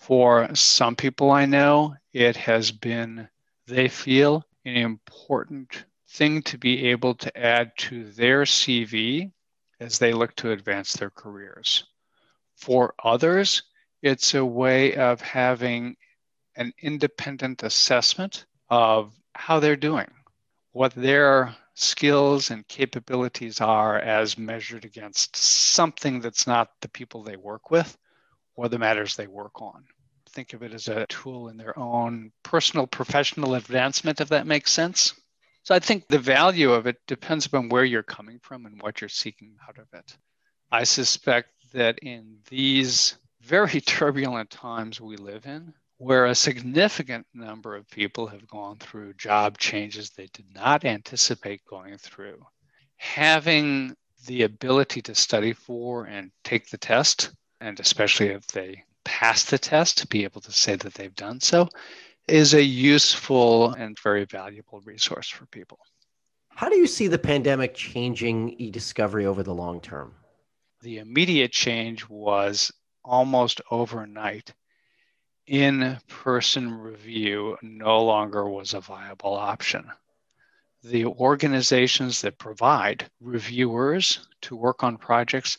For 0.00 0.54
some 0.54 0.96
people 0.96 1.30
I 1.30 1.44
know, 1.44 1.94
it 2.14 2.34
has 2.36 2.72
been, 2.72 3.28
they 3.66 3.88
feel, 3.88 4.46
an 4.64 4.76
important 4.76 5.84
thing 6.08 6.42
to 6.44 6.56
be 6.56 6.86
able 6.86 7.14
to 7.16 7.38
add 7.38 7.76
to 7.76 8.10
their 8.12 8.44
CV 8.44 9.30
as 9.78 9.98
they 9.98 10.14
look 10.14 10.34
to 10.36 10.52
advance 10.52 10.94
their 10.94 11.10
careers. 11.10 11.84
For 12.56 12.94
others, 13.04 13.62
it's 14.00 14.32
a 14.32 14.44
way 14.44 14.96
of 14.96 15.20
having 15.20 15.98
an 16.56 16.72
independent 16.80 17.62
assessment 17.62 18.46
of 18.70 19.14
how 19.34 19.60
they're 19.60 19.76
doing, 19.76 20.10
what 20.72 20.94
their 20.94 21.54
skills 21.74 22.50
and 22.50 22.66
capabilities 22.66 23.60
are 23.60 23.98
as 23.98 24.38
measured 24.38 24.86
against 24.86 25.36
something 25.36 26.20
that's 26.20 26.46
not 26.46 26.70
the 26.80 26.88
people 26.88 27.22
they 27.22 27.36
work 27.36 27.70
with 27.70 27.98
or 28.60 28.68
the 28.68 28.78
matters 28.78 29.16
they 29.16 29.26
work 29.26 29.62
on. 29.62 29.82
Think 30.28 30.52
of 30.52 30.62
it 30.62 30.74
as 30.74 30.86
a 30.86 31.06
tool 31.06 31.48
in 31.48 31.56
their 31.56 31.76
own 31.78 32.30
personal 32.42 32.86
professional 32.86 33.54
advancement, 33.54 34.20
if 34.20 34.28
that 34.28 34.46
makes 34.46 34.70
sense. 34.70 35.14
So 35.62 35.74
I 35.74 35.78
think 35.78 36.06
the 36.08 36.18
value 36.18 36.70
of 36.70 36.86
it 36.86 36.98
depends 37.06 37.46
upon 37.46 37.70
where 37.70 37.86
you're 37.86 38.02
coming 38.02 38.38
from 38.42 38.66
and 38.66 38.78
what 38.82 39.00
you're 39.00 39.08
seeking 39.08 39.56
out 39.66 39.78
of 39.78 39.86
it. 39.94 40.14
I 40.70 40.84
suspect 40.84 41.48
that 41.72 42.00
in 42.00 42.36
these 42.50 43.16
very 43.40 43.80
turbulent 43.96 44.50
times 44.50 45.00
we 45.00 45.16
live 45.16 45.46
in, 45.46 45.72
where 45.96 46.26
a 46.26 46.34
significant 46.34 47.26
number 47.32 47.74
of 47.74 47.88
people 47.88 48.26
have 48.26 48.46
gone 48.46 48.76
through 48.76 49.14
job 49.14 49.56
changes 49.56 50.10
they 50.10 50.28
did 50.34 50.54
not 50.54 50.84
anticipate 50.84 51.64
going 51.64 51.96
through, 51.96 52.44
having 52.96 53.96
the 54.26 54.42
ability 54.42 55.00
to 55.00 55.14
study 55.14 55.54
for 55.54 56.04
and 56.04 56.30
take 56.44 56.68
the 56.68 56.76
test, 56.76 57.30
and 57.60 57.78
especially 57.80 58.28
if 58.28 58.46
they 58.48 58.84
pass 59.04 59.44
the 59.44 59.58
test, 59.58 59.98
to 59.98 60.06
be 60.06 60.24
able 60.24 60.40
to 60.40 60.52
say 60.52 60.76
that 60.76 60.94
they've 60.94 61.14
done 61.14 61.40
so, 61.40 61.68
is 62.28 62.54
a 62.54 62.62
useful 62.62 63.72
and 63.72 63.98
very 64.00 64.24
valuable 64.24 64.80
resource 64.84 65.28
for 65.28 65.46
people. 65.46 65.78
How 66.48 66.68
do 66.68 66.76
you 66.76 66.86
see 66.86 67.08
the 67.08 67.18
pandemic 67.18 67.74
changing 67.74 68.50
e 68.60 68.70
discovery 68.70 69.26
over 69.26 69.42
the 69.42 69.54
long 69.54 69.80
term? 69.80 70.14
The 70.82 70.98
immediate 70.98 71.52
change 71.52 72.08
was 72.08 72.70
almost 73.04 73.60
overnight. 73.70 74.52
In 75.46 75.98
person 76.08 76.70
review 76.72 77.56
no 77.62 78.04
longer 78.04 78.48
was 78.48 78.74
a 78.74 78.80
viable 78.80 79.34
option. 79.34 79.90
the 80.82 81.04
organizations 81.04 82.22
that 82.22 82.38
provide 82.38 83.10
reviewers 83.20 84.26
to 84.42 84.56
work 84.56 84.82
on 84.82 84.96
projects 84.96 85.58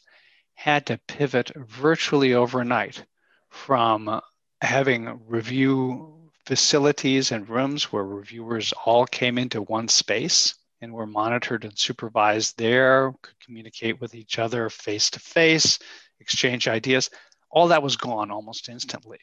had 0.61 0.85
to 0.85 0.99
pivot 1.07 1.51
virtually 1.55 2.35
overnight 2.35 3.03
from 3.49 4.21
having 4.61 5.19
review 5.25 6.29
facilities 6.45 7.31
and 7.31 7.49
rooms 7.49 7.85
where 7.85 8.03
reviewers 8.03 8.71
all 8.85 9.07
came 9.07 9.39
into 9.39 9.63
one 9.63 9.87
space 9.87 10.53
and 10.79 10.93
were 10.93 11.07
monitored 11.07 11.63
and 11.63 11.75
supervised 11.79 12.59
there, 12.59 13.11
could 13.23 13.39
communicate 13.43 13.99
with 13.99 14.13
each 14.13 14.37
other 14.37 14.69
face 14.69 15.09
to 15.09 15.19
face, 15.19 15.79
exchange 16.19 16.67
ideas. 16.67 17.09
All 17.49 17.69
that 17.69 17.81
was 17.81 17.95
gone 17.95 18.29
almost 18.29 18.69
instantly. 18.69 19.19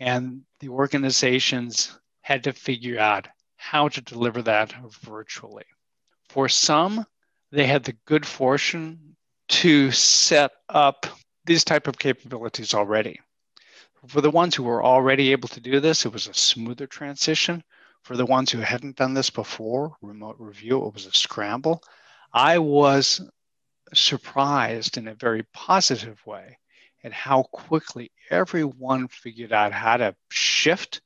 And 0.00 0.44
the 0.60 0.70
organizations 0.70 1.98
had 2.22 2.42
to 2.44 2.54
figure 2.54 2.98
out 2.98 3.28
how 3.56 3.88
to 3.88 4.00
deliver 4.00 4.40
that 4.40 4.72
virtually. 5.02 5.66
For 6.30 6.48
some, 6.48 7.04
they 7.52 7.66
had 7.66 7.84
the 7.84 7.96
good 8.06 8.24
fortune 8.24 9.14
to 9.48 9.90
set 9.90 10.52
up 10.68 11.06
these 11.44 11.64
type 11.64 11.86
of 11.86 11.98
capabilities 11.98 12.74
already. 12.74 13.20
For 14.06 14.20
the 14.20 14.30
ones 14.30 14.54
who 14.54 14.64
were 14.64 14.84
already 14.84 15.32
able 15.32 15.48
to 15.48 15.60
do 15.60 15.80
this, 15.80 16.04
it 16.04 16.12
was 16.12 16.26
a 16.26 16.34
smoother 16.34 16.86
transition. 16.86 17.62
For 18.02 18.16
the 18.16 18.26
ones 18.26 18.50
who 18.50 18.58
hadn't 18.58 18.96
done 18.96 19.14
this 19.14 19.30
before, 19.30 19.96
remote 20.02 20.36
review, 20.38 20.86
it 20.86 20.94
was 20.94 21.06
a 21.06 21.12
scramble. 21.12 21.82
I 22.32 22.58
was 22.58 23.20
surprised 23.94 24.96
in 24.96 25.08
a 25.08 25.14
very 25.14 25.44
positive 25.54 26.24
way 26.26 26.58
at 27.02 27.12
how 27.12 27.44
quickly 27.44 28.10
everyone 28.30 29.08
figured 29.08 29.52
out 29.52 29.72
how 29.72 29.96
to 29.98 30.16
shift 30.30 31.00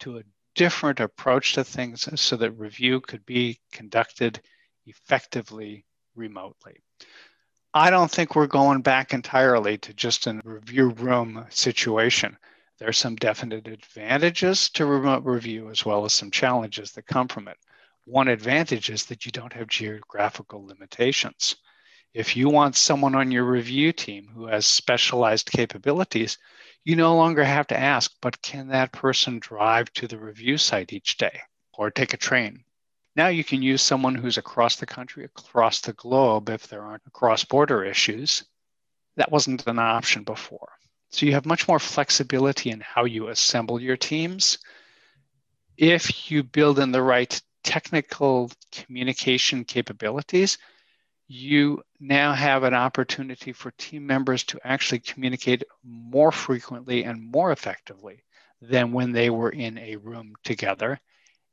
to 0.00 0.18
a 0.18 0.22
different 0.54 1.00
approach 1.00 1.54
to 1.54 1.64
things 1.64 2.08
so 2.20 2.36
that 2.36 2.50
review 2.52 3.00
could 3.00 3.24
be 3.26 3.58
conducted 3.72 4.40
effectively 4.86 5.84
remotely. 6.14 6.82
I 7.76 7.90
don't 7.90 8.10
think 8.10 8.34
we're 8.34 8.46
going 8.46 8.80
back 8.80 9.12
entirely 9.12 9.76
to 9.76 9.92
just 9.92 10.26
a 10.26 10.40
review 10.44 10.88
room 10.92 11.44
situation. 11.50 12.38
There 12.78 12.88
are 12.88 12.92
some 12.94 13.16
definite 13.16 13.68
advantages 13.68 14.70
to 14.70 14.86
remote 14.86 15.24
review 15.26 15.68
as 15.68 15.84
well 15.84 16.06
as 16.06 16.14
some 16.14 16.30
challenges 16.30 16.92
that 16.92 17.06
come 17.06 17.28
from 17.28 17.48
it. 17.48 17.58
One 18.06 18.28
advantage 18.28 18.88
is 18.88 19.04
that 19.04 19.26
you 19.26 19.30
don't 19.30 19.52
have 19.52 19.68
geographical 19.68 20.64
limitations. 20.64 21.56
If 22.14 22.34
you 22.34 22.48
want 22.48 22.76
someone 22.76 23.14
on 23.14 23.30
your 23.30 23.44
review 23.44 23.92
team 23.92 24.30
who 24.34 24.46
has 24.46 24.64
specialized 24.64 25.52
capabilities, 25.52 26.38
you 26.82 26.96
no 26.96 27.14
longer 27.14 27.44
have 27.44 27.66
to 27.66 27.78
ask, 27.78 28.10
but 28.22 28.40
can 28.40 28.68
that 28.68 28.92
person 28.92 29.38
drive 29.38 29.92
to 29.92 30.08
the 30.08 30.16
review 30.16 30.56
site 30.56 30.94
each 30.94 31.18
day 31.18 31.42
or 31.74 31.90
take 31.90 32.14
a 32.14 32.16
train? 32.16 32.64
Now 33.16 33.28
you 33.28 33.44
can 33.44 33.62
use 33.62 33.80
someone 33.80 34.14
who's 34.14 34.36
across 34.36 34.76
the 34.76 34.84
country, 34.84 35.24
across 35.24 35.80
the 35.80 35.94
globe, 35.94 36.50
if 36.50 36.68
there 36.68 36.82
aren't 36.82 37.10
cross 37.14 37.44
border 37.44 37.82
issues. 37.82 38.44
That 39.16 39.32
wasn't 39.32 39.66
an 39.66 39.78
option 39.78 40.22
before. 40.22 40.68
So 41.08 41.24
you 41.24 41.32
have 41.32 41.46
much 41.46 41.66
more 41.66 41.78
flexibility 41.78 42.70
in 42.70 42.80
how 42.80 43.06
you 43.06 43.28
assemble 43.28 43.80
your 43.80 43.96
teams. 43.96 44.58
If 45.78 46.30
you 46.30 46.42
build 46.42 46.78
in 46.78 46.92
the 46.92 47.02
right 47.02 47.40
technical 47.64 48.52
communication 48.70 49.64
capabilities, 49.64 50.58
you 51.26 51.82
now 51.98 52.34
have 52.34 52.64
an 52.64 52.74
opportunity 52.74 53.52
for 53.52 53.70
team 53.72 54.06
members 54.06 54.44
to 54.44 54.60
actually 54.62 55.00
communicate 55.00 55.64
more 55.82 56.30
frequently 56.30 57.04
and 57.04 57.32
more 57.32 57.50
effectively 57.50 58.22
than 58.60 58.92
when 58.92 59.12
they 59.12 59.30
were 59.30 59.50
in 59.50 59.78
a 59.78 59.96
room 59.96 60.34
together 60.44 61.00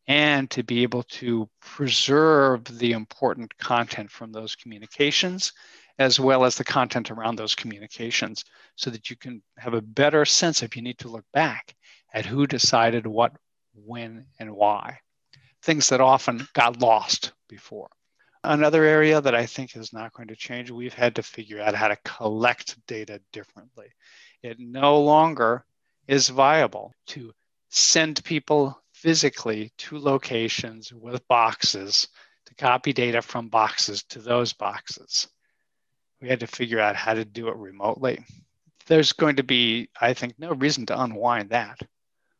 and 0.08 0.50
to 0.52 0.64
be 0.64 0.84
able 0.84 1.04
to 1.04 1.50
preserve 1.62 2.66
the 2.78 2.92
important 2.92 3.58
content 3.58 4.12
from 4.12 4.32
those 4.32 4.56
communications 4.56 5.54
as 6.00 6.20
well 6.20 6.44
as 6.44 6.56
the 6.56 6.64
content 6.64 7.12
around 7.12 7.36
those 7.36 7.56
communications 7.56 8.44
so 8.76 8.90
that 8.90 9.10
you 9.10 9.16
can 9.16 9.42
have 9.58 9.74
a 9.74 9.82
better 9.82 10.26
sense 10.26 10.64
if 10.64 10.76
you 10.76 10.82
need 10.82 10.98
to 10.98 11.08
look 11.08 11.26
back 11.34 11.76
at 12.14 12.26
who 12.26 12.48
decided 12.48 13.06
what, 13.06 13.32
when, 13.74 14.26
and 14.40 14.52
why. 14.52 14.98
Things 15.62 15.90
that 15.90 16.02
often 16.02 16.48
got 16.54 16.82
lost 16.82 17.34
before. 17.48 17.90
Another 18.44 18.84
area 18.84 19.22
that 19.22 19.36
I 19.36 19.46
think 19.46 19.76
is 19.76 19.94
not 19.94 20.12
going 20.14 20.28
to 20.28 20.36
change, 20.36 20.70
we've 20.70 20.94
had 20.94 21.16
to 21.16 21.24
figure 21.24 21.62
out 21.62 21.76
how 21.76 21.88
to 21.88 21.98
collect 22.04 22.76
data 22.88 23.22
differently. 23.32 23.88
It 24.42 24.60
no 24.60 25.02
longer 25.02 25.64
is 26.08 26.28
viable 26.28 26.92
to 27.08 27.32
send 27.70 28.24
people 28.26 28.78
physically 29.04 29.70
to 29.78 29.98
locations 29.98 30.94
with 30.94 31.28
boxes 31.28 32.08
to 32.46 32.56
copy 32.56 32.94
data 32.94 33.22
from 33.22 33.50
boxes 33.50 34.02
to 34.04 34.20
those 34.20 34.54
boxes. 34.54 35.28
We 36.22 36.30
had 36.30 36.40
to 36.40 36.48
figure 36.48 36.80
out 36.80 36.96
how 36.96 37.14
to 37.14 37.26
do 37.26 37.50
it 37.50 37.58
remotely. 37.58 38.24
There's 38.88 39.12
going 39.12 39.36
to 39.36 39.44
be, 39.44 39.90
I 40.00 40.14
think, 40.14 40.40
no 40.40 40.54
reason 40.54 40.86
to 40.86 41.02
unwind 41.02 41.50
that. 41.50 41.82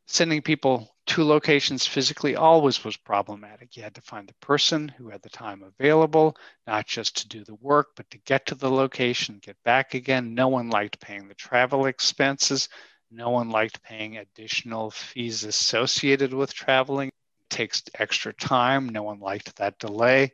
Sending 0.08 0.42
people 0.42 0.90
to 1.08 1.26
locations 1.26 1.86
physically 1.86 2.38
always 2.38 2.82
was 2.86 2.96
problematic. 2.96 3.76
You 3.76 3.84
had 3.84 3.96
to 3.96 4.02
find 4.02 4.26
the 4.26 4.34
person 4.36 4.88
who 4.88 5.10
had 5.10 5.22
the 5.22 5.30
time 5.30 5.64
available, 5.64 6.38
not 6.66 6.88
just 6.88 7.18
to 7.18 7.28
do 7.28 7.44
the 7.44 7.56
work, 7.56 7.90
but 7.98 8.10
to 8.12 8.18
get 8.20 8.46
to 8.46 8.56
the 8.56 8.72
location, 8.72 9.40
get 9.42 9.58
back 9.66 9.96
again. 9.96 10.34
No 10.34 10.48
one 10.48 10.70
liked 10.70 11.02
paying 11.02 11.28
the 11.28 11.36
travel 11.36 11.88
expenses. 11.88 12.70
No 13.16 13.30
one 13.30 13.52
liked 13.52 13.84
paying 13.84 14.18
additional 14.18 14.90
fees 14.90 15.44
associated 15.44 16.34
with 16.34 16.52
traveling. 16.52 17.10
It 17.10 17.50
takes 17.52 17.84
extra 18.00 18.34
time. 18.34 18.90
No 18.90 19.04
one 19.04 19.20
liked 19.20 19.56
that 19.58 19.78
delay. 19.78 20.32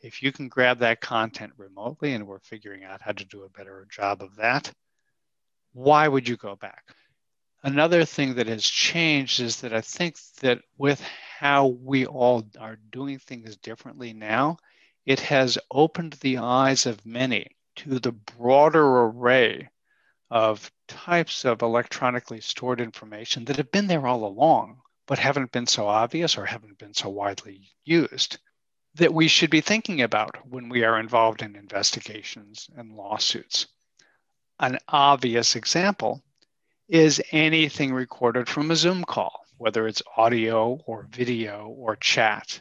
If 0.00 0.22
you 0.22 0.30
can 0.30 0.46
grab 0.46 0.78
that 0.78 1.00
content 1.00 1.52
remotely, 1.56 2.12
and 2.12 2.28
we're 2.28 2.38
figuring 2.38 2.84
out 2.84 3.02
how 3.02 3.10
to 3.10 3.24
do 3.24 3.42
a 3.42 3.48
better 3.48 3.88
job 3.90 4.22
of 4.22 4.36
that, 4.36 4.70
why 5.72 6.06
would 6.06 6.28
you 6.28 6.36
go 6.36 6.54
back? 6.54 6.94
Another 7.64 8.04
thing 8.04 8.34
that 8.34 8.46
has 8.46 8.64
changed 8.64 9.40
is 9.40 9.60
that 9.62 9.72
I 9.72 9.80
think 9.80 10.16
that 10.42 10.60
with 10.78 11.00
how 11.40 11.66
we 11.66 12.06
all 12.06 12.46
are 12.60 12.78
doing 12.92 13.18
things 13.18 13.56
differently 13.56 14.12
now, 14.12 14.58
it 15.06 15.18
has 15.18 15.58
opened 15.72 16.12
the 16.14 16.38
eyes 16.38 16.86
of 16.86 17.04
many 17.04 17.48
to 17.76 17.98
the 17.98 18.12
broader 18.12 18.86
array 18.86 19.68
of 20.32 20.72
types 20.88 21.44
of 21.44 21.60
electronically 21.60 22.40
stored 22.40 22.80
information 22.80 23.44
that 23.44 23.58
have 23.58 23.70
been 23.70 23.86
there 23.86 24.06
all 24.06 24.24
along, 24.24 24.80
but 25.06 25.18
haven't 25.18 25.52
been 25.52 25.66
so 25.66 25.86
obvious 25.86 26.38
or 26.38 26.46
haven't 26.46 26.78
been 26.78 26.94
so 26.94 27.10
widely 27.10 27.70
used 27.84 28.38
that 28.94 29.12
we 29.12 29.28
should 29.28 29.50
be 29.50 29.60
thinking 29.60 30.00
about 30.00 30.48
when 30.48 30.70
we 30.70 30.84
are 30.84 30.98
involved 30.98 31.42
in 31.42 31.54
investigations 31.54 32.70
and 32.78 32.96
lawsuits. 32.96 33.66
An 34.58 34.78
obvious 34.88 35.54
example 35.54 36.22
is 36.88 37.20
anything 37.30 37.92
recorded 37.92 38.48
from 38.48 38.70
a 38.70 38.76
Zoom 38.76 39.04
call, 39.04 39.44
whether 39.58 39.86
it's 39.86 40.02
audio 40.16 40.80
or 40.86 41.08
video 41.10 41.66
or 41.66 41.94
chat. 41.96 42.58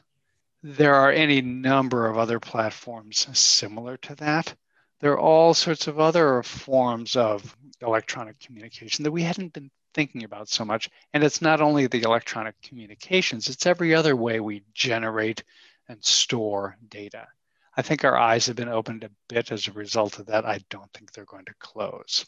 There 0.62 0.96
are 0.96 1.12
any 1.12 1.40
number 1.40 2.08
of 2.08 2.18
other 2.18 2.42
platforms 2.42 3.28
similar 3.40 3.96
to 3.98 4.16
that 4.16 4.56
there 5.02 5.12
are 5.14 5.20
all 5.20 5.54
sorts 5.54 5.88
of 5.88 6.00
other 6.00 6.42
forms 6.44 7.16
of 7.16 7.58
electronic 7.82 8.40
communication 8.40 9.04
that 9.04 9.12
we 9.12 9.24
hadn't 9.24 9.54
been 9.54 9.72
thinking 9.94 10.24
about 10.24 10.48
so 10.48 10.64
much. 10.64 10.90
And 11.14 11.24
it's 11.24 11.42
not 11.42 11.60
only 11.60 11.88
the 11.88 12.04
electronic 12.04 12.56
communications, 12.62 13.50
it's 13.50 13.66
every 13.66 13.94
other 13.94 14.16
way 14.16 14.40
we 14.40 14.64
generate 14.74 15.44
and 15.90 16.04
store 16.04 16.78
data. 16.88 17.28
I 17.76 17.82
think 17.82 18.04
our 18.04 18.18
eyes 18.18 18.46
have 18.48 18.56
been 18.56 18.70
opened 18.70 19.04
a 19.04 19.12
bit 19.28 19.52
as 19.52 19.68
a 19.68 19.74
result 19.74 20.20
of 20.20 20.28
that. 20.28 20.46
I 20.46 20.60
don't 20.70 20.92
think 20.94 21.12
they're 21.12 21.26
going 21.26 21.46
to 21.46 21.54
close. 21.60 22.26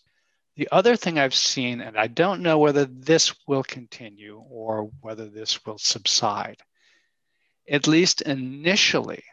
The 0.56 0.70
other 0.72 0.96
thing 0.96 1.18
I've 1.20 1.34
seen, 1.34 1.82
and 1.82 1.98
I 1.98 2.08
don't 2.08 2.42
know 2.42 2.60
whether 2.60 2.86
this 2.86 3.34
will 3.48 3.64
continue 3.64 4.44
or 4.50 4.90
whether 5.02 5.28
this 5.28 5.66
will 5.66 5.78
subside, 5.78 6.58
at 7.70 7.88
least 7.88 8.22
initially, 8.22 9.24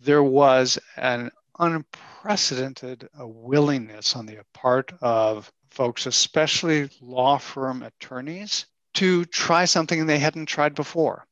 there 0.00 0.22
was 0.22 0.78
an 0.96 1.30
unprecedented 1.58 3.08
uh, 3.18 3.26
willingness 3.26 4.16
on 4.16 4.26
the 4.26 4.38
part 4.52 4.92
of 5.00 5.52
folks, 5.70 6.06
especially 6.06 6.90
law 7.00 7.38
firm 7.38 7.82
attorneys, 7.82 8.66
to 8.94 9.24
try 9.24 9.64
something 9.64 10.06
they 10.06 10.18
hadn't 10.18 10.46
tried 10.46 10.74
before. 10.74 11.26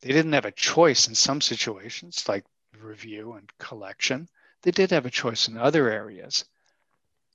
They 0.00 0.08
didn't 0.08 0.34
have 0.34 0.44
a 0.44 0.52
choice 0.52 1.08
in 1.08 1.14
some 1.14 1.40
situations, 1.40 2.28
like 2.28 2.44
review 2.78 3.32
and 3.32 3.50
collection. 3.58 4.28
They 4.62 4.70
did 4.70 4.90
have 4.90 5.06
a 5.06 5.10
choice 5.10 5.48
in 5.48 5.56
other 5.56 5.90
areas. 5.90 6.44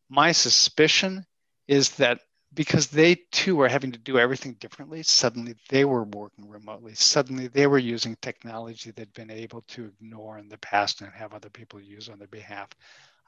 My 0.10 0.32
suspicion 0.32 1.25
is 1.67 1.91
that 1.91 2.21
because 2.54 2.88
they 2.88 3.16
too 3.32 3.56
were 3.56 3.70
having 3.70 3.92
to 3.94 4.00
do 4.00 4.18
everything 4.20 4.54
differently. 4.56 5.04
Suddenly 5.04 5.56
they 5.70 5.86
were 5.86 6.04
working 6.04 6.50
remotely. 6.50 6.96
Suddenly 6.96 7.48
they 7.48 7.68
were 7.68 7.78
using 7.80 8.16
technology 8.22 8.92
they'd 8.92 9.14
been 9.14 9.32
able 9.32 9.62
to 9.70 9.86
ignore 9.86 10.38
in 10.38 10.50
the 10.50 10.58
past 10.60 11.02
and 11.02 11.12
have 11.14 11.34
other 11.34 11.50
people 11.50 11.82
use 11.82 12.10
on 12.10 12.20
their 12.20 12.28
behalf. 12.28 12.70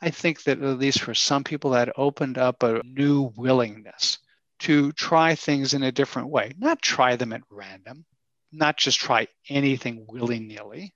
I 0.01 0.09
think 0.11 0.43
that 0.43 0.61
at 0.61 0.79
least 0.79 1.01
for 1.01 1.13
some 1.15 1.43
people, 1.43 1.71
that 1.71 1.93
opened 1.97 2.37
up 2.37 2.63
a 2.63 2.81
new 2.83 3.31
willingness 3.37 4.19
to 4.59 4.91
try 4.93 5.35
things 5.35 5.73
in 5.73 5.83
a 5.83 5.91
different 5.91 6.29
way, 6.29 6.53
not 6.57 6.81
try 6.81 7.15
them 7.15 7.33
at 7.33 7.41
random, 7.49 8.05
not 8.51 8.77
just 8.77 8.99
try 8.99 9.27
anything 9.49 10.05
willy 10.07 10.39
nilly, 10.39 10.93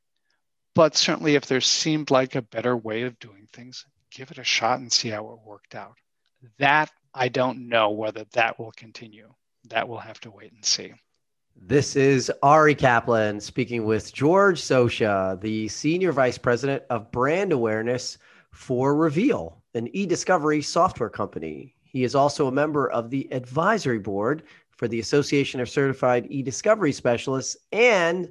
But 0.76 0.96
certainly, 0.96 1.36
if 1.36 1.46
there 1.46 1.60
seemed 1.62 2.12
like 2.12 2.36
a 2.36 2.42
better 2.42 2.78
way 2.78 3.02
of 3.02 3.20
doing 3.20 3.48
things, 3.52 3.86
give 4.12 4.32
it 4.32 4.38
a 4.38 4.44
shot 4.46 4.80
and 4.80 4.92
see 4.94 5.10
how 5.10 5.32
it 5.32 5.40
worked 5.46 5.76
out. 5.76 5.98
That 6.60 6.92
I 7.14 7.28
don't 7.28 7.70
know 7.70 7.90
whether 7.90 8.26
that 8.34 8.60
will 8.60 8.72
continue. 8.72 9.34
That 9.70 9.88
we'll 9.88 10.00
have 10.00 10.20
to 10.22 10.32
wait 10.32 10.54
and 10.54 10.64
see. 10.64 10.94
This 11.56 11.96
is 11.96 12.32
Ari 12.44 12.76
Kaplan 12.76 13.40
speaking 13.42 13.86
with 13.86 14.14
George 14.14 14.62
Socha, 14.62 15.42
the 15.42 15.68
Senior 15.68 16.12
Vice 16.12 16.38
President 16.38 16.84
of 16.90 17.12
Brand 17.12 17.52
Awareness 17.52 18.18
for 18.52 18.96
Reveal, 18.96 19.62
an 19.74 19.88
e 19.96 20.06
discovery 20.06 20.62
software 20.62 21.10
company. 21.10 21.76
He 21.84 22.04
is 22.04 22.16
also 22.16 22.48
a 22.48 22.52
member 22.52 22.90
of 22.92 23.10
the 23.10 23.28
advisory 23.34 24.00
board 24.00 24.44
for 24.70 24.88
the 24.88 25.00
Association 25.00 25.60
of 25.60 25.70
Certified 25.70 26.28
e 26.30 26.44
Discovery 26.44 26.92
Specialists 26.92 27.58
and 27.72 28.30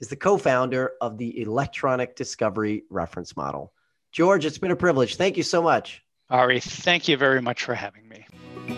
is 0.00 0.08
the 0.08 0.16
co 0.16 0.36
founder 0.36 0.92
of 1.00 1.16
the 1.16 1.40
Electronic 1.40 2.16
Discovery 2.16 2.84
Reference 2.90 3.36
Model. 3.36 3.72
George, 4.12 4.44
it's 4.44 4.58
been 4.58 4.70
a 4.70 4.76
privilege. 4.76 5.16
Thank 5.16 5.36
you 5.36 5.42
so 5.42 5.62
much. 5.62 6.02
Ari, 6.30 6.60
thank 6.60 7.08
you 7.08 7.16
very 7.16 7.40
much 7.40 7.64
for 7.64 7.74
having 7.74 8.06
me. 8.08 8.26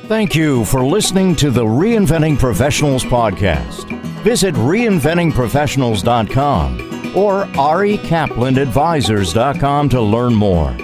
Thank 0.06 0.34
you 0.34 0.64
for 0.66 0.84
listening 0.84 1.34
to 1.36 1.50
the 1.50 1.64
Reinventing 1.64 2.38
Professionals 2.38 3.04
podcast. 3.04 3.88
Visit 4.22 4.54
reinventingprofessionals.com 4.54 7.16
or 7.16 7.44
arikaplanadvisors.com 7.44 9.88
to 9.88 10.00
learn 10.00 10.34
more. 10.34 10.76